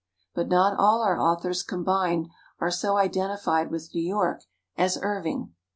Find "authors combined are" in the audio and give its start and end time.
1.19-2.71